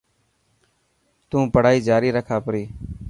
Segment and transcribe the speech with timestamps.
[1.29, 2.63] تون پڙهائي جاري رک آپري.